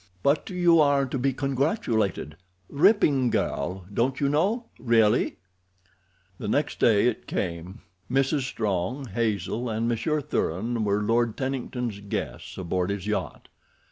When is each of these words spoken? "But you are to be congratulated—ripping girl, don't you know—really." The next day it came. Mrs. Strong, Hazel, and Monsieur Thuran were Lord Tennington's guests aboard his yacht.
"But 0.23 0.49
you 0.49 0.79
are 0.81 1.05
to 1.05 1.19
be 1.19 1.31
congratulated—ripping 1.31 3.29
girl, 3.29 3.85
don't 3.93 4.19
you 4.19 4.29
know—really." 4.29 5.37
The 6.39 6.47
next 6.47 6.79
day 6.79 7.05
it 7.05 7.27
came. 7.27 7.81
Mrs. 8.09 8.45
Strong, 8.45 9.09
Hazel, 9.09 9.69
and 9.69 9.87
Monsieur 9.87 10.19
Thuran 10.19 10.83
were 10.85 11.03
Lord 11.03 11.37
Tennington's 11.37 11.99
guests 11.99 12.57
aboard 12.57 12.89
his 12.89 13.05
yacht. 13.05 13.47